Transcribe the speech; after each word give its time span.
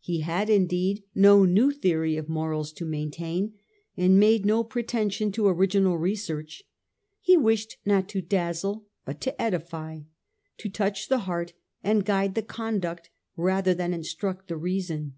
He 0.00 0.20
had, 0.20 0.50
indeed, 0.50 1.02
no 1.14 1.46
new 1.46 1.70
theory 1.70 2.18
of 2.18 2.28
morals 2.28 2.74
to 2.74 2.84
maintain, 2.84 3.54
and 3.96 4.20
made 4.20 4.44
no 4.44 4.62
pretension 4.64 5.32
to 5.32 5.48
original 5.48 5.96
research; 5.96 6.64
he 7.22 7.38
wished 7.38 7.78
not 7.86 8.06
to 8.10 8.20
dazzle 8.20 8.84
but 9.06 9.18
to 9.22 9.40
edify, 9.40 10.00
to 10.58 10.68
touch 10.68 11.08
the 11.08 11.20
heart 11.20 11.54
and 11.82 12.04
guide 12.04 12.34
the 12.34 12.42
conduct 12.42 13.08
rather 13.34 13.72
than 13.72 13.94
instruct 13.94 14.48
the 14.48 14.58
reason. 14.58 15.14